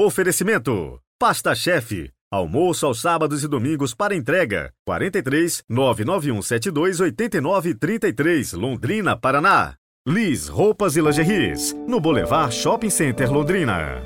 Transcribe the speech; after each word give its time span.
Oferecimento: 0.00 1.00
Pasta 1.18 1.56
Chefe. 1.56 2.12
Almoço 2.30 2.86
aos 2.86 3.00
sábados 3.00 3.42
e 3.42 3.48
domingos 3.48 3.96
para 3.96 4.14
entrega. 4.14 4.72
43 4.86 5.64
99172 5.68 7.00
8933, 7.00 8.52
Londrina, 8.52 9.16
Paraná. 9.16 9.74
Liz 10.06 10.46
Roupas 10.46 10.96
e 10.96 11.00
Lingeries, 11.00 11.74
no 11.88 11.98
Boulevard 11.98 12.54
Shopping 12.54 12.90
Center 12.90 13.28
Londrina. 13.28 14.00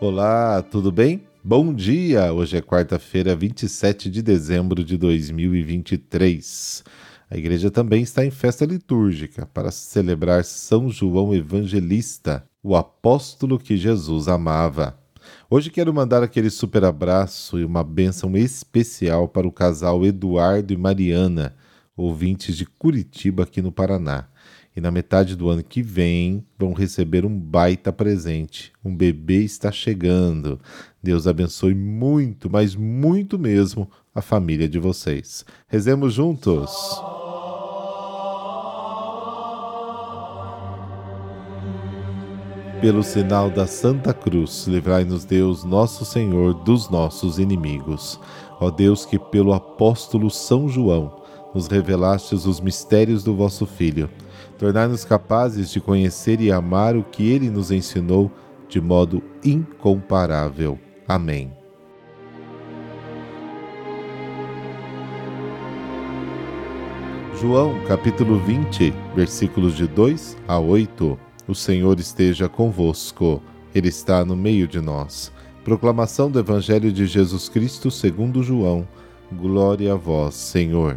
Olá, 0.00 0.62
tudo 0.62 0.90
bem? 0.90 1.22
Bom 1.48 1.72
dia! 1.72 2.32
Hoje 2.32 2.56
é 2.56 2.60
quarta-feira, 2.60 3.36
27 3.36 4.10
de 4.10 4.20
dezembro 4.20 4.82
de 4.82 4.96
2023. 4.96 6.82
A 7.30 7.36
igreja 7.36 7.70
também 7.70 8.02
está 8.02 8.26
em 8.26 8.32
festa 8.32 8.64
litúrgica 8.64 9.46
para 9.46 9.70
celebrar 9.70 10.44
São 10.44 10.90
João 10.90 11.32
Evangelista, 11.32 12.44
o 12.60 12.74
apóstolo 12.74 13.60
que 13.60 13.76
Jesus 13.76 14.26
amava. 14.26 14.98
Hoje 15.48 15.70
quero 15.70 15.94
mandar 15.94 16.20
aquele 16.20 16.50
super 16.50 16.82
abraço 16.84 17.60
e 17.60 17.64
uma 17.64 17.84
bênção 17.84 18.36
especial 18.36 19.28
para 19.28 19.46
o 19.46 19.52
casal 19.52 20.04
Eduardo 20.04 20.72
e 20.72 20.76
Mariana, 20.76 21.54
ouvintes 21.96 22.56
de 22.56 22.66
Curitiba, 22.66 23.44
aqui 23.44 23.62
no 23.62 23.72
Paraná. 23.72 24.26
E 24.76 24.80
na 24.80 24.90
metade 24.90 25.34
do 25.34 25.48
ano 25.48 25.62
que 25.62 25.80
vem 25.80 26.44
vão 26.58 26.74
receber 26.74 27.24
um 27.24 27.38
baita 27.38 27.90
presente. 27.90 28.72
Um 28.84 28.94
bebê 28.94 29.42
está 29.42 29.72
chegando. 29.72 30.60
Deus 31.02 31.26
abençoe 31.26 31.74
muito, 31.74 32.50
mas 32.50 32.76
muito 32.76 33.38
mesmo, 33.38 33.90
a 34.14 34.20
família 34.20 34.68
de 34.68 34.78
vocês. 34.78 35.46
Rezemos 35.66 36.12
juntos. 36.12 36.70
Pelo 42.82 43.02
sinal 43.02 43.50
da 43.50 43.66
Santa 43.66 44.12
Cruz, 44.12 44.66
livrai-nos 44.66 45.24
Deus, 45.24 45.64
nosso 45.64 46.04
Senhor, 46.04 46.52
dos 46.52 46.90
nossos 46.90 47.38
inimigos. 47.38 48.20
Ó 48.60 48.70
Deus, 48.70 49.06
que 49.06 49.18
pelo 49.18 49.54
apóstolo 49.54 50.30
São 50.30 50.68
João 50.68 51.24
nos 51.54 51.66
revelastes 51.68 52.46
os 52.46 52.60
mistérios 52.60 53.24
do 53.24 53.34
vosso 53.34 53.66
Filho 53.66 54.10
tornar-nos 54.58 55.04
capazes 55.04 55.70
de 55.70 55.80
conhecer 55.80 56.40
e 56.40 56.50
amar 56.50 56.96
o 56.96 57.04
que 57.04 57.30
ele 57.30 57.50
nos 57.50 57.70
ensinou 57.70 58.30
de 58.68 58.80
modo 58.80 59.22
incomparável. 59.44 60.78
Amém. 61.06 61.52
João 67.40 67.78
capítulo 67.86 68.38
20, 68.40 68.92
versículos 69.14 69.76
de 69.76 69.86
2 69.86 70.36
a 70.48 70.58
8. 70.58 71.18
O 71.46 71.54
Senhor 71.54 72.00
esteja 72.00 72.48
convosco, 72.48 73.42
Ele 73.74 73.88
está 73.88 74.24
no 74.24 74.34
meio 74.34 74.66
de 74.66 74.80
nós. 74.80 75.30
Proclamação 75.62 76.30
do 76.30 76.38
Evangelho 76.38 76.90
de 76.90 77.06
Jesus 77.06 77.48
Cristo 77.48 77.90
segundo 77.90 78.42
João. 78.42 78.88
Glória 79.30 79.92
a 79.92 79.96
vós, 79.96 80.34
Senhor. 80.34 80.96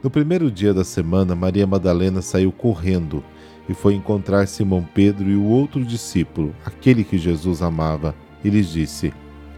No 0.00 0.08
primeiro 0.08 0.48
dia 0.48 0.72
da 0.72 0.84
semana, 0.84 1.34
Maria 1.34 1.66
Madalena 1.66 2.22
saiu 2.22 2.52
correndo 2.52 3.24
e 3.68 3.74
foi 3.74 3.94
encontrar 3.94 4.46
Simão 4.46 4.86
Pedro 4.94 5.28
e 5.28 5.34
o 5.34 5.44
outro 5.44 5.84
discípulo, 5.84 6.54
aquele 6.64 7.02
que 7.02 7.18
Jesus 7.18 7.62
amava, 7.62 8.14
e 8.44 8.48
lhes 8.48 8.68
disse: 8.68 9.12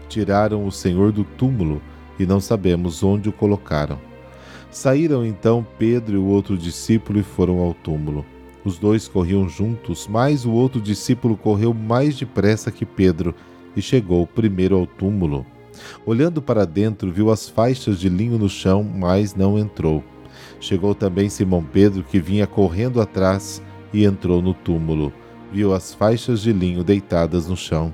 Tiraram 0.09 0.65
o 0.65 0.71
Senhor 0.71 1.11
do 1.11 1.23
túmulo 1.23 1.79
e 2.19 2.25
não 2.25 2.41
sabemos 2.41 3.03
onde 3.03 3.29
o 3.29 3.31
colocaram. 3.31 3.99
Saíram 4.71 5.23
então 5.23 5.65
Pedro 5.77 6.15
e 6.15 6.17
o 6.17 6.25
outro 6.25 6.57
discípulo 6.57 7.19
e 7.19 7.23
foram 7.23 7.59
ao 7.59 7.75
túmulo. 7.75 8.25
Os 8.65 8.79
dois 8.79 9.07
corriam 9.07 9.47
juntos, 9.47 10.07
mas 10.07 10.43
o 10.43 10.51
outro 10.51 10.81
discípulo 10.81 11.37
correu 11.37 11.71
mais 11.73 12.17
depressa 12.17 12.71
que 12.71 12.85
Pedro 12.85 13.35
e 13.75 13.81
chegou 13.81 14.25
primeiro 14.25 14.75
ao 14.75 14.87
túmulo. 14.87 15.45
Olhando 16.05 16.41
para 16.41 16.65
dentro, 16.65 17.11
viu 17.11 17.31
as 17.31 17.47
faixas 17.47 17.99
de 17.99 18.09
linho 18.09 18.37
no 18.37 18.49
chão, 18.49 18.83
mas 18.83 19.35
não 19.35 19.57
entrou. 19.57 20.03
Chegou 20.61 20.95
também 20.95 21.27
Simão 21.27 21.61
Pedro, 21.61 22.03
que 22.03 22.21
vinha 22.21 22.47
correndo 22.47 23.01
atrás, 23.01 23.61
e 23.93 24.05
entrou 24.05 24.41
no 24.41 24.53
túmulo. 24.53 25.11
Viu 25.51 25.73
as 25.73 25.93
faixas 25.93 26.39
de 26.39 26.53
linho 26.53 26.81
deitadas 26.81 27.47
no 27.47 27.57
chão 27.57 27.93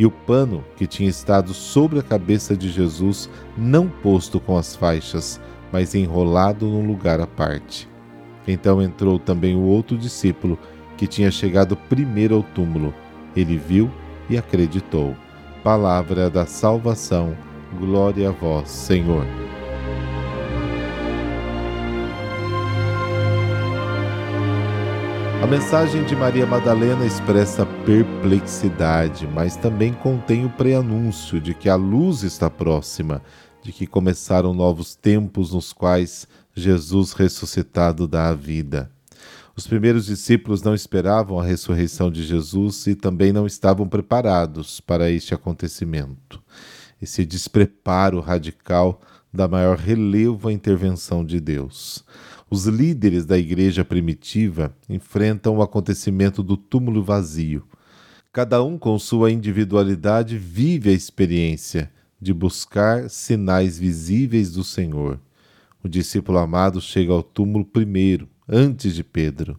e 0.00 0.06
o 0.06 0.10
pano 0.10 0.64
que 0.76 0.86
tinha 0.86 1.10
estado 1.10 1.52
sobre 1.52 1.98
a 1.98 2.02
cabeça 2.02 2.56
de 2.56 2.70
Jesus, 2.70 3.28
não 3.54 3.86
posto 3.86 4.40
com 4.40 4.56
as 4.56 4.74
faixas, 4.74 5.38
mas 5.70 5.94
enrolado 5.94 6.66
num 6.66 6.86
lugar 6.86 7.20
à 7.20 7.26
parte. 7.26 7.86
Então 8.48 8.80
entrou 8.80 9.18
também 9.18 9.54
o 9.54 9.60
outro 9.60 9.98
discípulo, 9.98 10.58
que 10.96 11.06
tinha 11.06 11.30
chegado 11.30 11.76
primeiro 11.76 12.34
ao 12.34 12.42
túmulo. 12.42 12.94
Ele 13.36 13.58
viu 13.58 13.90
e 14.30 14.38
acreditou. 14.38 15.14
Palavra 15.62 16.30
da 16.30 16.46
salvação. 16.46 17.36
Glória 17.78 18.30
a 18.30 18.32
vós, 18.32 18.70
Senhor. 18.70 19.26
A 25.42 25.46
mensagem 25.46 26.04
de 26.04 26.14
Maria 26.14 26.44
Madalena 26.44 27.06
expressa 27.06 27.64
perplexidade, 27.86 29.26
mas 29.26 29.56
também 29.56 29.90
contém 29.90 30.44
o 30.44 30.50
preanúncio 30.50 31.40
de 31.40 31.54
que 31.54 31.66
a 31.66 31.76
luz 31.76 32.22
está 32.22 32.50
próxima, 32.50 33.22
de 33.62 33.72
que 33.72 33.86
começaram 33.86 34.52
novos 34.52 34.94
tempos 34.94 35.54
nos 35.54 35.72
quais 35.72 36.28
Jesus 36.54 37.14
ressuscitado 37.14 38.06
dá 38.06 38.28
a 38.28 38.34
vida. 38.34 38.90
Os 39.56 39.66
primeiros 39.66 40.06
discípulos 40.06 40.62
não 40.62 40.74
esperavam 40.74 41.40
a 41.40 41.44
ressurreição 41.44 42.10
de 42.10 42.22
Jesus 42.22 42.86
e 42.86 42.94
também 42.94 43.32
não 43.32 43.46
estavam 43.46 43.88
preparados 43.88 44.78
para 44.78 45.10
este 45.10 45.32
acontecimento. 45.32 46.42
Esse 47.00 47.24
despreparo 47.24 48.20
radical 48.20 49.00
dá 49.32 49.48
maior 49.48 49.78
relevo 49.78 50.48
à 50.48 50.52
intervenção 50.52 51.24
de 51.24 51.40
Deus. 51.40 52.04
Os 52.52 52.66
líderes 52.66 53.24
da 53.24 53.38
igreja 53.38 53.84
primitiva 53.84 54.74
enfrentam 54.88 55.58
o 55.58 55.62
acontecimento 55.62 56.42
do 56.42 56.56
túmulo 56.56 57.00
vazio. 57.00 57.62
Cada 58.32 58.60
um, 58.60 58.76
com 58.76 58.98
sua 58.98 59.30
individualidade, 59.30 60.36
vive 60.36 60.90
a 60.90 60.92
experiência 60.92 61.92
de 62.20 62.34
buscar 62.34 63.08
sinais 63.08 63.78
visíveis 63.78 64.50
do 64.50 64.64
Senhor. 64.64 65.20
O 65.80 65.88
discípulo 65.88 66.38
amado 66.38 66.80
chega 66.80 67.12
ao 67.12 67.22
túmulo 67.22 67.64
primeiro, 67.64 68.28
antes 68.48 68.96
de 68.96 69.04
Pedro. 69.04 69.56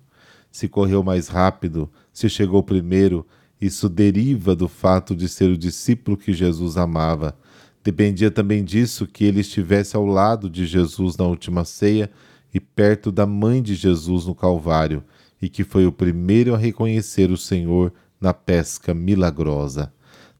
Se 0.51 0.67
correu 0.67 1.01
mais 1.01 1.29
rápido, 1.29 1.89
se 2.11 2.27
chegou 2.27 2.61
primeiro, 2.61 3.25
isso 3.61 3.87
deriva 3.87 4.53
do 4.53 4.67
fato 4.67 5.15
de 5.15 5.29
ser 5.29 5.49
o 5.49 5.57
discípulo 5.57 6.17
que 6.17 6.33
Jesus 6.33 6.75
amava. 6.75 7.37
Dependia 7.81 8.29
também 8.29 8.65
disso 8.65 9.07
que 9.07 9.23
ele 9.23 9.39
estivesse 9.39 9.95
ao 9.95 10.05
lado 10.05 10.49
de 10.49 10.65
Jesus 10.65 11.15
na 11.15 11.23
última 11.23 11.63
ceia 11.63 12.11
e 12.53 12.59
perto 12.59 13.11
da 13.11 13.25
mãe 13.25 13.61
de 13.61 13.75
Jesus 13.75 14.25
no 14.25 14.35
Calvário, 14.35 15.03
e 15.41 15.49
que 15.49 15.63
foi 15.63 15.85
o 15.85 15.91
primeiro 15.91 16.53
a 16.53 16.57
reconhecer 16.57 17.31
o 17.31 17.37
Senhor 17.37 17.93
na 18.19 18.33
pesca 18.33 18.93
milagrosa. 18.93 19.91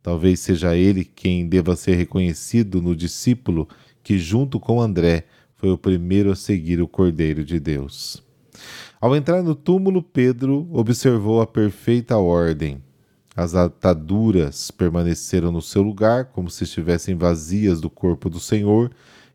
Talvez 0.03 0.39
seja 0.39 0.75
ele 0.75 1.03
quem 1.03 1.47
deva 1.47 1.75
ser 1.75 1.95
reconhecido 1.95 2.81
no 2.81 2.95
discípulo 2.95 3.67
que, 4.03 4.17
junto 4.17 4.59
com 4.59 4.81
André, 4.81 5.25
foi 5.55 5.69
o 5.69 5.77
primeiro 5.77 6.31
a 6.31 6.35
seguir 6.35 6.81
o 6.81 6.87
Cordeiro 6.87 7.43
de 7.43 7.59
Deus. 7.59 8.23
Ao 8.99 9.15
entrar 9.15 9.43
no 9.43 9.55
túmulo, 9.55 10.01
Pedro 10.01 10.67
observou 10.71 11.41
a 11.41 11.47
perfeita 11.47 12.17
ordem. 12.17 12.81
As 13.35 13.55
ataduras 13.55 14.71
permaneceram 14.71 15.51
no 15.51 15.61
seu 15.61 15.81
lugar, 15.81 16.25
como 16.25 16.49
se 16.49 16.63
estivessem 16.65 17.15
vazias 17.15 17.79
do 17.79 17.89
corpo 17.89 18.29
do 18.29 18.39
Senhor, 18.39 18.91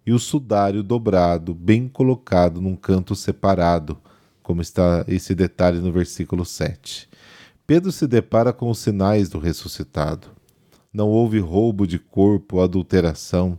e 0.07 0.13
o 0.13 0.19
sudário 0.21 0.85
dobrado, 0.85 1.53
bem 1.53 1.89
colocado 1.89 2.61
num 2.61 2.77
canto 2.77 3.17
separado, 3.17 3.99
como 4.41 4.63
está 4.63 5.05
esse 5.09 5.35
detalhe 5.35 5.81
no 5.81 5.91
versículo 5.91 6.45
7. 6.45 7.09
Pedro 7.67 7.91
se 7.91 8.07
depara 8.07 8.53
com 8.53 8.71
os 8.71 8.79
sinais 8.79 9.29
do 9.29 9.41
ressuscitado. 9.41 10.29
Não 10.93 11.09
houve 11.09 11.41
roubo 11.41 11.85
de 11.85 11.99
corpo, 11.99 12.61
adulteração. 12.61 13.59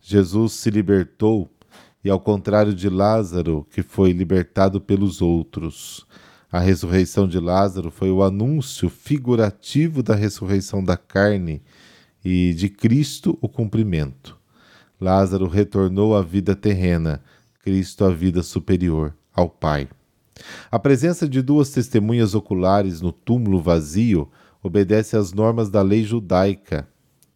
Jesus 0.00 0.52
se 0.52 0.70
libertou, 0.70 1.50
e 2.04 2.08
ao 2.08 2.20
contrário 2.20 2.72
de 2.72 2.88
Lázaro, 2.88 3.66
que 3.68 3.82
foi 3.82 4.12
libertado 4.12 4.80
pelos 4.80 5.20
outros. 5.20 6.06
A 6.50 6.60
ressurreição 6.60 7.26
de 7.26 7.40
Lázaro 7.40 7.90
foi 7.90 8.10
o 8.12 8.22
anúncio 8.22 8.88
figurativo 8.88 10.00
da 10.00 10.14
ressurreição 10.14 10.84
da 10.84 10.96
carne 10.96 11.60
e 12.24 12.54
de 12.54 12.68
Cristo 12.68 13.36
o 13.40 13.48
cumprimento. 13.48 14.41
Lázaro 15.02 15.48
retornou 15.48 16.14
à 16.14 16.22
vida 16.22 16.54
terrena, 16.54 17.20
Cristo 17.60 18.04
à 18.04 18.10
vida 18.10 18.40
superior, 18.40 19.12
ao 19.34 19.50
Pai. 19.50 19.88
A 20.70 20.78
presença 20.78 21.28
de 21.28 21.42
duas 21.42 21.70
testemunhas 21.70 22.36
oculares 22.36 23.00
no 23.00 23.10
túmulo 23.10 23.60
vazio 23.60 24.30
obedece 24.62 25.16
às 25.16 25.32
normas 25.32 25.68
da 25.68 25.82
lei 25.82 26.04
judaica, 26.04 26.88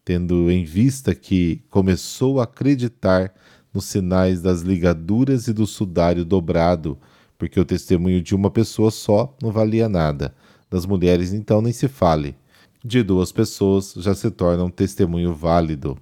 tendo 0.05 0.49
em 0.49 0.65
vista 0.65 1.13
que 1.13 1.61
começou 1.69 2.41
a 2.41 2.45
acreditar 2.45 3.35
nos 3.75 3.87
sinais 3.87 4.41
das 4.41 4.61
ligaduras 4.61 5.49
e 5.49 5.53
do 5.53 5.67
sudário 5.67 6.25
dobrado, 6.25 6.97
porque 7.37 7.59
o 7.59 7.65
testemunho 7.65 8.23
de 8.23 8.33
uma 8.33 8.51
pessoa 8.51 8.93
só 8.93 9.37
não 9.43 9.51
valia 9.51 9.89
nada. 9.89 10.33
Das 10.71 10.87
mulheres, 10.87 11.33
então, 11.33 11.61
nem 11.61 11.73
se 11.73 11.89
fale. 11.89 12.37
De 12.85 13.03
duas 13.03 13.33
pessoas 13.33 13.93
já 13.97 14.15
se 14.15 14.31
torna 14.31 14.63
um 14.63 14.71
testemunho 14.71 15.35
válido. 15.35 15.99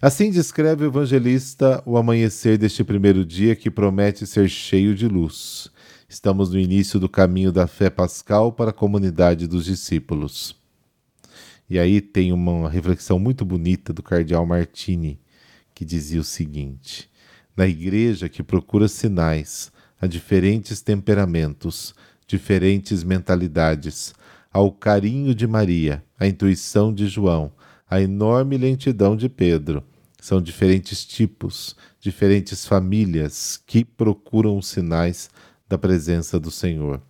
Assim 0.00 0.30
descreve 0.30 0.84
o 0.84 0.88
evangelista 0.88 1.82
o 1.84 1.96
amanhecer 1.96 2.56
deste 2.56 2.82
primeiro 2.82 3.24
dia 3.24 3.54
que 3.54 3.70
promete 3.70 4.26
ser 4.26 4.48
cheio 4.48 4.94
de 4.94 5.06
luz. 5.06 5.70
Estamos 6.08 6.50
no 6.50 6.58
início 6.58 6.98
do 6.98 7.08
caminho 7.08 7.52
da 7.52 7.66
fé 7.66 7.90
pascal 7.90 8.52
para 8.52 8.70
a 8.70 8.74
comunidade 8.74 9.46
dos 9.46 9.66
discípulos. 9.66 10.56
E 11.68 11.78
aí 11.78 12.00
tem 12.00 12.32
uma 12.32 12.68
reflexão 12.68 13.18
muito 13.18 13.44
bonita 13.44 13.92
do 13.92 14.02
cardeal 14.02 14.44
Martini, 14.44 15.20
que 15.72 15.84
dizia 15.84 16.20
o 16.20 16.24
seguinte: 16.24 17.08
Na 17.56 17.66
igreja 17.66 18.28
que 18.28 18.42
procura 18.42 18.88
sinais 18.88 19.70
a 20.00 20.06
diferentes 20.06 20.80
temperamentos, 20.80 21.94
diferentes 22.26 23.04
mentalidades, 23.04 24.14
ao 24.52 24.72
carinho 24.72 25.32
de 25.34 25.46
Maria, 25.46 26.02
à 26.18 26.26
intuição 26.26 26.92
de 26.92 27.06
João, 27.06 27.52
à 27.90 28.00
enorme 28.00 28.56
lentidão 28.56 29.16
de 29.16 29.28
Pedro, 29.28 29.82
são 30.20 30.40
diferentes 30.40 31.04
tipos, 31.04 31.74
diferentes 31.98 32.64
famílias 32.64 33.60
que 33.66 33.84
procuram 33.84 34.56
os 34.56 34.68
sinais 34.68 35.28
da 35.68 35.76
presença 35.76 36.38
do 36.38 36.52
Senhor. 36.52 37.02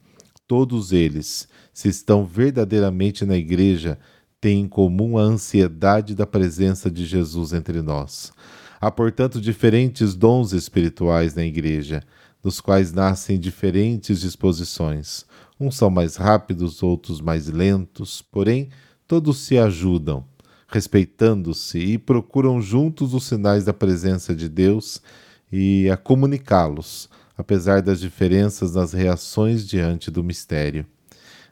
Todos 0.49 0.91
eles, 0.93 1.47
se 1.73 1.89
estão 1.89 2.25
verdadeiramente 2.25 3.27
na 3.27 3.37
igreja, 3.37 3.99
têm 4.41 4.63
em 4.63 4.69
comum 4.69 5.19
a 5.19 5.23
ansiedade 5.23 6.15
da 6.15 6.27
presença 6.27 6.91
de 6.91 7.05
Jesus 7.05 7.53
entre 7.53 7.83
nós. 7.83 8.33
Há, 8.81 8.91
portanto, 8.91 9.39
diferentes 9.39 10.15
dons 10.15 10.53
espirituais 10.53 11.35
na 11.35 11.45
igreja, 11.45 12.03
dos 12.43 12.59
quais 12.59 12.91
nascem 12.91 13.39
diferentes 13.39 14.21
disposições. 14.21 15.27
Uns 15.59 15.77
são 15.77 15.91
mais 15.91 16.17
rápidos, 16.17 16.83
outros 16.83 17.21
mais 17.21 17.49
lentos, 17.49 18.23
porém, 18.23 18.71
todos 19.07 19.41
se 19.41 19.59
ajudam, 19.59 20.25
respeitando-se 20.71 21.79
e 21.79 21.99
procuram 21.99 22.63
juntos 22.63 23.13
os 23.13 23.25
sinais 23.25 23.65
da 23.65 23.73
presença 23.73 24.35
de 24.35 24.49
Deus 24.49 25.03
e 25.53 25.91
a 25.91 25.97
comunicá-los, 25.97 27.09
apesar 27.37 27.83
das 27.83 28.01
diferenças 28.01 28.75
nas 28.75 28.93
reações 28.93 29.67
diante 29.67 30.11
do 30.11 30.23
mistério. 30.23 30.87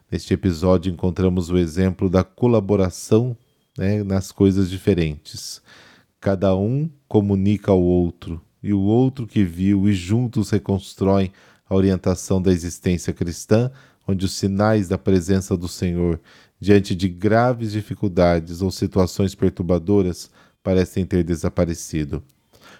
Neste 0.09 0.33
episódio 0.33 0.91
encontramos 0.91 1.49
o 1.49 1.57
exemplo 1.57 2.09
da 2.09 2.23
colaboração 2.23 3.35
né, 3.77 4.03
nas 4.03 4.31
coisas 4.31 4.69
diferentes. 4.69 5.61
Cada 6.19 6.55
um 6.55 6.89
comunica 7.07 7.71
ao 7.71 7.81
outro, 7.81 8.41
e 8.63 8.73
o 8.73 8.79
outro 8.79 9.27
que 9.27 9.43
viu, 9.43 9.87
e 9.87 9.93
juntos 9.93 10.49
reconstroem 10.49 11.31
a 11.69 11.75
orientação 11.75 12.41
da 12.41 12.51
existência 12.51 13.13
cristã, 13.13 13.71
onde 14.07 14.25
os 14.25 14.31
sinais 14.31 14.87
da 14.87 14.97
presença 14.97 15.55
do 15.55 15.67
Senhor, 15.67 16.19
diante 16.59 16.93
de 16.95 17.07
graves 17.07 17.71
dificuldades 17.71 18.61
ou 18.61 18.69
situações 18.69 19.33
perturbadoras, 19.33 20.29
parecem 20.61 21.05
ter 21.05 21.23
desaparecido. 21.23 22.23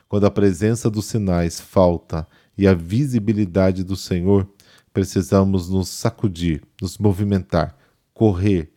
Quando 0.08 0.26
a 0.26 0.32
presença 0.32 0.90
dos 0.90 1.06
sinais 1.06 1.60
falta 1.60 2.28
e 2.58 2.68
a 2.68 2.74
visibilidade 2.74 3.84
do 3.84 3.96
Senhor, 3.96 4.48
precisamos 4.92 5.70
nos 5.70 5.88
sacudir, 5.88 6.62
nos 6.82 6.98
movimentar, 6.98 7.78
correr, 8.14 8.72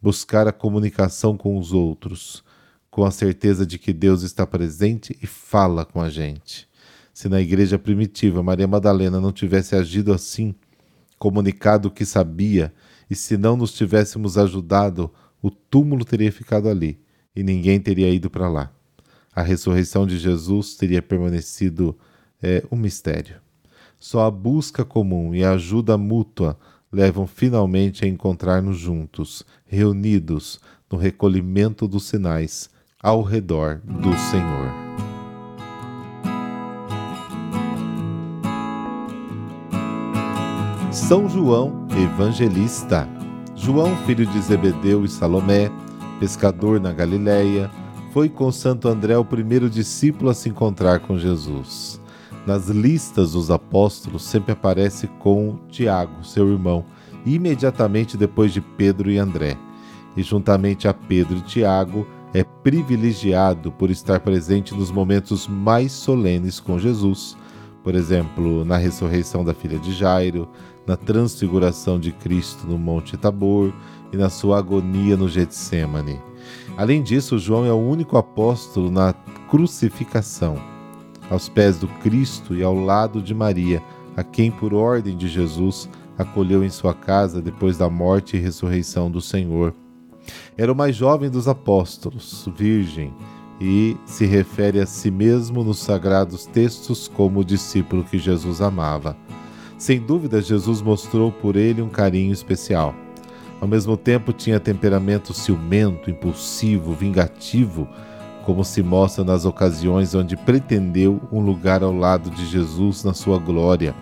buscar 0.00 0.46
a 0.46 0.52
comunicação 0.52 1.36
com 1.36 1.58
os 1.58 1.72
outros, 1.72 2.42
com 2.90 3.04
a 3.04 3.10
certeza 3.10 3.66
de 3.66 3.78
que 3.78 3.92
Deus 3.92 4.22
está 4.22 4.46
presente 4.46 5.18
e 5.22 5.26
fala 5.26 5.84
com 5.84 6.00
a 6.00 6.08
gente. 6.08 6.66
Se 7.12 7.28
na 7.28 7.40
igreja 7.40 7.78
primitiva 7.78 8.42
Maria 8.42 8.66
Madalena 8.66 9.20
não 9.20 9.32
tivesse 9.32 9.74
agido 9.74 10.12
assim, 10.12 10.54
comunicado 11.18 11.88
o 11.88 11.90
que 11.90 12.04
sabia, 12.04 12.72
e 13.08 13.14
se 13.14 13.36
não 13.36 13.56
nos 13.56 13.72
tivéssemos 13.72 14.36
ajudado, 14.36 15.12
o 15.40 15.50
túmulo 15.50 16.04
teria 16.04 16.32
ficado 16.32 16.68
ali 16.68 16.98
e 17.34 17.42
ninguém 17.42 17.80
teria 17.80 18.10
ido 18.10 18.28
para 18.28 18.48
lá. 18.48 18.72
A 19.34 19.42
ressurreição 19.42 20.06
de 20.06 20.18
Jesus 20.18 20.74
teria 20.74 21.02
permanecido 21.02 21.96
é, 22.42 22.64
um 22.70 22.76
mistério. 22.76 23.36
Só 23.98 24.26
a 24.26 24.30
busca 24.30 24.84
comum 24.84 25.34
e 25.34 25.44
a 25.44 25.52
ajuda 25.52 25.96
mútua 25.96 26.58
levam 26.90 27.26
finalmente 27.26 28.04
a 28.04 28.08
encontrar-nos 28.08 28.78
juntos, 28.78 29.44
reunidos 29.66 30.58
no 30.90 30.96
recolhimento 30.96 31.86
dos 31.86 32.04
sinais 32.04 32.70
ao 33.02 33.22
redor 33.22 33.80
do 33.84 34.16
Senhor. 34.18 34.86
São 40.90 41.28
João 41.28 41.85
Evangelista. 41.96 43.08
João, 43.54 43.96
filho 44.04 44.26
de 44.26 44.38
Zebedeu 44.42 45.02
e 45.06 45.08
Salomé, 45.08 45.70
pescador 46.20 46.78
na 46.78 46.92
Galiléia, 46.92 47.70
foi 48.12 48.28
com 48.28 48.52
Santo 48.52 48.86
André 48.86 49.16
o 49.16 49.24
primeiro 49.24 49.70
discípulo 49.70 50.28
a 50.28 50.34
se 50.34 50.50
encontrar 50.50 51.00
com 51.00 51.18
Jesus. 51.18 51.98
Nas 52.46 52.68
listas 52.68 53.32
dos 53.32 53.50
apóstolos 53.50 54.24
sempre 54.24 54.52
aparece 54.52 55.06
com 55.18 55.58
Tiago, 55.70 56.22
seu 56.22 56.52
irmão, 56.52 56.84
imediatamente 57.24 58.18
depois 58.18 58.52
de 58.52 58.60
Pedro 58.60 59.10
e 59.10 59.16
André. 59.16 59.56
E 60.14 60.22
juntamente 60.22 60.86
a 60.86 60.92
Pedro 60.92 61.38
e 61.38 61.42
Tiago, 61.42 62.06
é 62.34 62.44
privilegiado 62.44 63.72
por 63.72 63.90
estar 63.90 64.20
presente 64.20 64.74
nos 64.74 64.90
momentos 64.90 65.48
mais 65.48 65.92
solenes 65.92 66.60
com 66.60 66.78
Jesus, 66.78 67.38
por 67.82 67.94
exemplo, 67.94 68.64
na 68.66 68.76
ressurreição 68.76 69.42
da 69.42 69.54
filha 69.54 69.78
de 69.78 69.94
Jairo, 69.94 70.48
na 70.86 70.96
transfiguração 70.96 71.98
de 71.98 72.12
Cristo 72.12 72.66
no 72.66 72.78
Monte 72.78 73.16
Tabor 73.16 73.72
e 74.12 74.16
na 74.16 74.28
sua 74.28 74.58
agonia 74.58 75.16
no 75.16 75.28
Getsemane. 75.28 76.20
Além 76.76 77.02
disso, 77.02 77.38
João 77.38 77.64
é 77.64 77.72
o 77.72 77.76
único 77.76 78.16
apóstolo 78.16 78.90
na 78.90 79.12
crucificação 79.48 80.76
aos 81.30 81.48
pés 81.48 81.78
do 81.78 81.88
Cristo 81.88 82.54
e 82.54 82.62
ao 82.62 82.74
lado 82.74 83.20
de 83.20 83.34
Maria, 83.34 83.82
a 84.16 84.22
quem, 84.22 84.50
por 84.50 84.72
ordem 84.72 85.16
de 85.16 85.28
Jesus, 85.28 85.88
acolheu 86.16 86.64
em 86.64 86.70
sua 86.70 86.94
casa 86.94 87.42
depois 87.42 87.76
da 87.76 87.90
morte 87.90 88.36
e 88.36 88.40
ressurreição 88.40 89.10
do 89.10 89.20
Senhor. 89.20 89.74
Era 90.56 90.72
o 90.72 90.76
mais 90.76 90.96
jovem 90.96 91.30
dos 91.30 91.46
apóstolos, 91.46 92.48
virgem, 92.56 93.12
e 93.60 93.96
se 94.04 94.26
refere 94.26 94.80
a 94.80 94.86
si 94.86 95.10
mesmo 95.10 95.64
nos 95.64 95.78
sagrados 95.78 96.46
textos 96.46 97.08
como 97.08 97.40
o 97.40 97.44
discípulo 97.44 98.04
que 98.04 98.18
Jesus 98.18 98.60
amava. 98.60 99.16
Sem 99.78 100.00
dúvida, 100.00 100.40
Jesus 100.40 100.80
mostrou 100.80 101.30
por 101.30 101.54
ele 101.54 101.82
um 101.82 101.88
carinho 101.88 102.32
especial. 102.32 102.94
Ao 103.60 103.68
mesmo 103.68 103.96
tempo, 103.96 104.32
tinha 104.32 104.58
temperamento 104.58 105.34
ciumento, 105.34 106.10
impulsivo, 106.10 106.92
vingativo, 106.92 107.86
como 108.44 108.64
se 108.64 108.82
mostra 108.82 109.22
nas 109.22 109.44
ocasiões 109.44 110.14
onde 110.14 110.36
pretendeu 110.36 111.20
um 111.30 111.40
lugar 111.40 111.82
ao 111.82 111.92
lado 111.92 112.30
de 112.30 112.46
Jesus 112.46 113.04
na 113.04 113.12
sua 113.12 113.38
glória. 113.38 113.94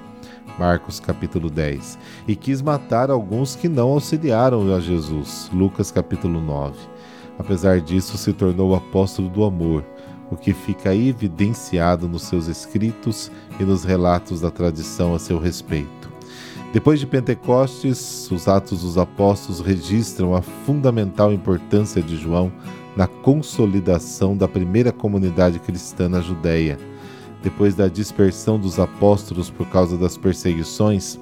Marcos 0.58 1.00
capítulo 1.00 1.50
10. 1.50 1.98
E 2.28 2.36
quis 2.36 2.62
matar 2.62 3.10
alguns 3.10 3.56
que 3.56 3.68
não 3.68 3.88
auxiliaram 3.88 4.72
a 4.74 4.78
Jesus. 4.78 5.50
Lucas 5.52 5.90
capítulo 5.90 6.40
9. 6.40 6.76
Apesar 7.36 7.80
disso, 7.80 8.16
se 8.16 8.32
tornou 8.32 8.70
o 8.70 8.74
apóstolo 8.76 9.28
do 9.28 9.42
amor, 9.42 9.84
o 10.30 10.36
que 10.36 10.52
fica 10.52 10.94
evidenciado 10.94 12.08
nos 12.08 12.22
seus 12.22 12.46
escritos 12.48 13.30
e 13.58 13.64
nos 13.64 13.84
relatos 13.84 14.40
da 14.40 14.50
tradição 14.50 15.14
a 15.14 15.18
seu 15.18 15.38
respeito. 15.38 16.12
Depois 16.72 16.98
de 16.98 17.06
Pentecostes, 17.06 18.28
os 18.32 18.48
Atos 18.48 18.82
dos 18.82 18.98
Apóstolos 18.98 19.60
registram 19.60 20.34
a 20.34 20.42
fundamental 20.42 21.32
importância 21.32 22.02
de 22.02 22.16
João 22.16 22.50
na 22.96 23.06
consolidação 23.06 24.36
da 24.36 24.48
primeira 24.48 24.90
comunidade 24.90 25.58
cristã 25.60 26.08
na 26.08 26.20
Judéia. 26.20 26.78
Depois 27.42 27.74
da 27.74 27.88
dispersão 27.88 28.58
dos 28.58 28.80
apóstolos 28.80 29.50
por 29.50 29.68
causa 29.68 29.96
das 29.96 30.16
perseguições, 30.16 31.18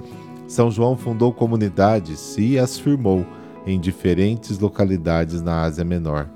São 0.47 0.71
João 0.71 0.97
fundou 0.97 1.33
comunidades 1.33 2.37
e 2.39 2.59
as 2.59 2.79
firmou 2.79 3.27
em 3.67 3.79
diferentes 3.79 4.59
localidades 4.59 5.43
na 5.43 5.63
Ásia 5.63 5.85
Menor. 5.85 6.29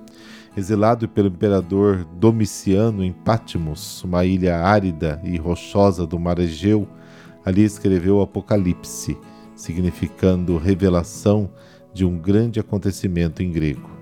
Exilado 0.56 1.08
pelo 1.08 1.28
imperador 1.28 2.04
Domiciano 2.18 3.04
em 3.04 3.12
Patmos, 3.12 4.02
uma 4.02 4.24
ilha 4.24 4.58
árida 4.58 5.20
e 5.22 5.36
rochosa 5.36 6.06
do 6.06 6.18
mar 6.18 6.38
Egeu, 6.38 6.88
ali 7.44 7.62
escreveu 7.62 8.16
o 8.16 8.22
Apocalipse, 8.22 9.18
significando 9.54 10.56
revelação 10.56 11.50
de 11.92 12.04
um 12.04 12.18
grande 12.18 12.58
acontecimento 12.58 13.42
em 13.42 13.50
grego 13.50 13.96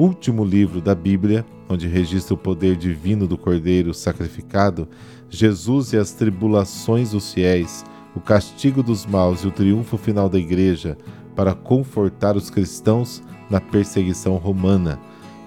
último 0.00 0.42
livro 0.44 0.80
da 0.80 0.94
Bíblia, 0.94 1.44
onde 1.68 1.86
registra 1.86 2.32
o 2.32 2.38
poder 2.38 2.74
divino 2.74 3.26
do 3.26 3.36
Cordeiro 3.36 3.92
sacrificado, 3.92 4.88
Jesus 5.28 5.92
e 5.92 5.98
as 5.98 6.12
tribulações 6.12 7.10
dos 7.10 7.34
fiéis, 7.34 7.84
o 8.16 8.20
castigo 8.20 8.82
dos 8.82 9.04
maus 9.04 9.42
e 9.42 9.46
o 9.46 9.50
triunfo 9.50 9.98
final 9.98 10.26
da 10.26 10.38
Igreja 10.38 10.96
para 11.36 11.54
confortar 11.54 12.34
os 12.34 12.48
cristãos 12.48 13.22
na 13.50 13.60
perseguição 13.60 14.36
romana. 14.36 14.98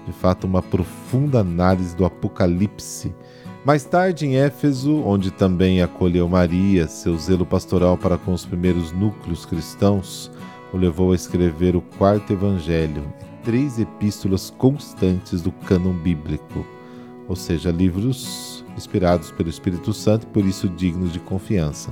De 0.06 0.12
fato, 0.12 0.46
uma 0.46 0.62
profunda 0.62 1.40
análise 1.40 1.96
do 1.96 2.04
Apocalipse 2.04 3.14
Mais 3.64 3.84
tarde, 3.84 4.26
em 4.26 4.36
Éfeso, 4.36 5.02
onde 5.02 5.30
também 5.30 5.80
acolheu 5.80 6.28
Maria, 6.28 6.86
seu 6.86 7.16
zelo 7.16 7.46
pastoral 7.46 7.96
para 7.96 8.18
com 8.18 8.32
os 8.32 8.44
primeiros 8.44 8.92
núcleos 8.92 9.46
cristãos 9.46 10.30
o 10.74 10.76
levou 10.76 11.12
a 11.12 11.14
escrever 11.14 11.76
o 11.76 11.80
quarto 11.80 12.32
evangelho 12.32 13.04
e 13.20 13.44
três 13.44 13.78
epístolas 13.78 14.50
constantes 14.50 15.40
do 15.40 15.52
cânon 15.52 15.92
bíblico, 15.92 16.66
ou 17.28 17.36
seja, 17.36 17.70
livros 17.70 18.64
inspirados 18.76 19.30
pelo 19.30 19.48
Espírito 19.48 19.92
Santo 19.92 20.24
e 20.24 20.30
por 20.30 20.44
isso 20.44 20.68
dignos 20.68 21.12
de 21.12 21.20
confiança. 21.20 21.90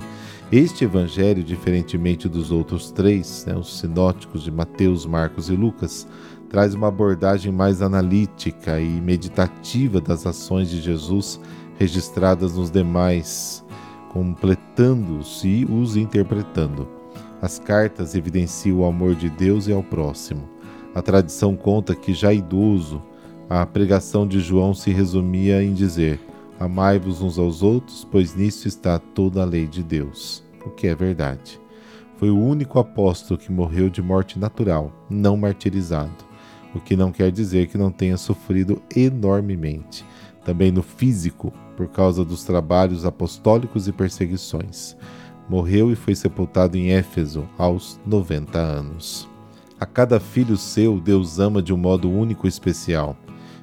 Este 0.50 0.84
evangelho, 0.84 1.44
diferentemente 1.44 2.28
dos 2.28 2.50
outros 2.50 2.90
três, 2.90 3.44
né, 3.46 3.54
os 3.56 3.78
sinóticos 3.78 4.42
de 4.42 4.50
Mateus, 4.50 5.06
Marcos 5.06 5.48
e 5.48 5.52
Lucas, 5.54 6.06
traz 6.52 6.74
uma 6.74 6.88
abordagem 6.88 7.50
mais 7.50 7.80
analítica 7.80 8.78
e 8.78 9.00
meditativa 9.00 10.02
das 10.02 10.26
ações 10.26 10.68
de 10.68 10.82
Jesus 10.82 11.40
registradas 11.78 12.56
nos 12.58 12.70
demais, 12.70 13.64
completando-os 14.10 15.42
e 15.44 15.64
os 15.64 15.96
interpretando. 15.96 16.86
As 17.40 17.58
cartas 17.58 18.14
evidenciam 18.14 18.80
o 18.80 18.84
amor 18.84 19.14
de 19.14 19.30
Deus 19.30 19.66
e 19.66 19.72
ao 19.72 19.82
próximo. 19.82 20.46
A 20.94 21.00
tradição 21.00 21.56
conta 21.56 21.94
que, 21.94 22.12
já 22.12 22.34
idoso, 22.34 23.00
a 23.48 23.64
pregação 23.64 24.28
de 24.28 24.38
João 24.38 24.74
se 24.74 24.90
resumia 24.90 25.64
em 25.64 25.72
dizer: 25.72 26.20
Amai-vos 26.60 27.22
uns 27.22 27.38
aos 27.38 27.62
outros, 27.62 28.06
pois 28.10 28.36
nisso 28.36 28.68
está 28.68 28.98
toda 28.98 29.40
a 29.40 29.46
lei 29.46 29.66
de 29.66 29.82
Deus. 29.82 30.44
O 30.66 30.68
que 30.68 30.86
é 30.86 30.94
verdade. 30.94 31.58
Foi 32.18 32.28
o 32.28 32.38
único 32.38 32.78
apóstolo 32.78 33.40
que 33.40 33.50
morreu 33.50 33.88
de 33.88 34.02
morte 34.02 34.38
natural, 34.38 34.92
não 35.08 35.34
martirizado 35.34 36.31
o 36.74 36.80
que 36.80 36.96
não 36.96 37.12
quer 37.12 37.30
dizer 37.30 37.66
que 37.68 37.78
não 37.78 37.90
tenha 37.90 38.16
sofrido 38.16 38.82
enormemente, 38.94 40.04
também 40.44 40.70
no 40.70 40.82
físico, 40.82 41.52
por 41.76 41.88
causa 41.88 42.24
dos 42.24 42.44
trabalhos 42.44 43.04
apostólicos 43.04 43.88
e 43.88 43.92
perseguições. 43.92 44.96
Morreu 45.48 45.90
e 45.90 45.96
foi 45.96 46.14
sepultado 46.14 46.76
em 46.76 46.92
Éfeso 46.92 47.48
aos 47.58 48.00
90 48.06 48.58
anos. 48.58 49.28
A 49.78 49.86
cada 49.86 50.20
filho 50.20 50.56
seu, 50.56 51.00
Deus 51.00 51.38
ama 51.38 51.60
de 51.60 51.72
um 51.72 51.76
modo 51.76 52.08
único 52.10 52.46
e 52.46 52.48
especial. 52.48 53.16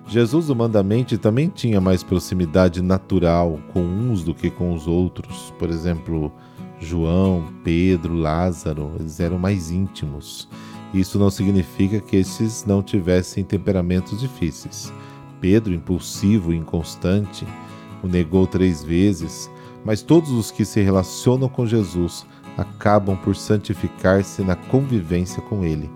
Jesus 0.07 0.49
humanamente 0.49 1.17
também 1.17 1.49
tinha 1.49 1.79
mais 1.79 2.03
proximidade 2.03 2.81
natural 2.81 3.59
com 3.71 3.81
uns 3.81 4.23
do 4.23 4.33
que 4.33 4.49
com 4.49 4.73
os 4.73 4.87
outros. 4.87 5.53
Por 5.57 5.69
exemplo, 5.69 6.31
João, 6.79 7.53
Pedro, 7.63 8.15
Lázaro, 8.15 8.91
eles 8.99 9.19
eram 9.19 9.37
mais 9.37 9.69
íntimos. 9.69 10.49
Isso 10.93 11.19
não 11.19 11.29
significa 11.29 11.99
que 11.99 12.15
esses 12.15 12.65
não 12.65 12.81
tivessem 12.81 13.43
temperamentos 13.43 14.19
difíceis. 14.19 14.91
Pedro, 15.39 15.73
impulsivo 15.73 16.51
e 16.51 16.57
inconstante, 16.57 17.45
o 18.03 18.07
negou 18.07 18.47
três 18.47 18.83
vezes, 18.83 19.49
mas 19.85 20.01
todos 20.01 20.31
os 20.31 20.51
que 20.51 20.65
se 20.65 20.81
relacionam 20.81 21.47
com 21.47 21.65
Jesus 21.65 22.25
acabam 22.57 23.15
por 23.15 23.35
santificar-se 23.35 24.41
na 24.41 24.55
convivência 24.55 25.41
com 25.43 25.63
ele. 25.63 25.89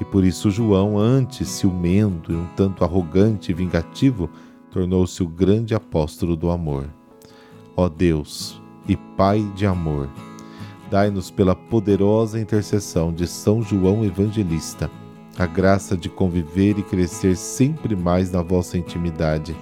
E 0.00 0.04
por 0.04 0.24
isso 0.24 0.50
João, 0.50 0.98
antes 0.98 1.48
ciumento 1.48 2.32
e 2.32 2.36
um 2.36 2.46
tanto 2.56 2.84
arrogante 2.84 3.50
e 3.50 3.54
vingativo, 3.54 4.28
tornou-se 4.70 5.22
o 5.22 5.28
grande 5.28 5.74
apóstolo 5.74 6.36
do 6.36 6.50
amor. 6.50 6.88
Ó 7.76 7.88
Deus 7.88 8.60
e 8.88 8.96
Pai 8.96 9.40
de 9.54 9.66
amor, 9.66 10.08
dai-nos 10.94 11.28
pela 11.28 11.56
poderosa 11.56 12.38
intercessão 12.38 13.12
de 13.12 13.26
São 13.26 13.60
João 13.60 14.04
Evangelista 14.04 14.88
a 15.36 15.44
graça 15.44 15.96
de 15.96 16.08
conviver 16.08 16.78
e 16.78 16.84
crescer 16.84 17.36
sempre 17.36 17.96
mais 17.96 18.30
na 18.30 18.42
vossa 18.42 18.78
intimidade, 18.78 19.56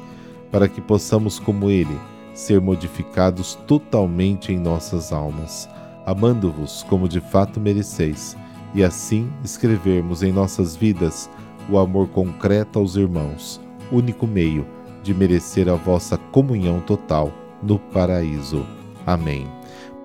para 0.50 0.68
que 0.68 0.78
possamos, 0.78 1.38
como 1.38 1.70
ele, 1.70 1.98
ser 2.34 2.60
modificados 2.60 3.54
totalmente 3.66 4.52
em 4.52 4.58
nossas 4.58 5.10
almas, 5.10 5.66
amando-vos 6.04 6.82
como 6.82 7.08
de 7.08 7.22
fato 7.22 7.58
mereceis, 7.58 8.36
e 8.74 8.84
assim 8.84 9.32
escrevermos 9.42 10.22
em 10.22 10.32
nossas 10.32 10.76
vidas 10.76 11.30
o 11.70 11.78
amor 11.78 12.08
concreto 12.08 12.78
aos 12.78 12.94
irmãos, 12.94 13.58
único 13.90 14.26
meio 14.26 14.66
de 15.02 15.14
merecer 15.14 15.66
a 15.70 15.76
vossa 15.76 16.18
comunhão 16.18 16.78
total 16.80 17.32
no 17.62 17.78
paraíso. 17.78 18.66
Amém 19.06 19.48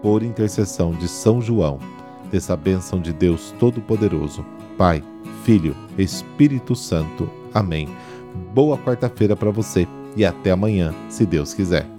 por 0.01 0.23
intercessão 0.23 0.91
de 0.91 1.07
São 1.07 1.41
João, 1.41 1.79
dessa 2.31 2.55
bênção 2.55 2.99
de 2.99 3.11
Deus 3.13 3.53
Todo-Poderoso, 3.59 4.45
Pai, 4.77 5.03
Filho, 5.43 5.75
Espírito 5.97 6.75
Santo. 6.75 7.29
Amém. 7.53 7.87
Boa 8.53 8.77
quarta-feira 8.77 9.35
para 9.35 9.51
você 9.51 9.87
e 10.15 10.25
até 10.25 10.51
amanhã, 10.51 10.93
se 11.09 11.25
Deus 11.25 11.53
quiser. 11.53 11.96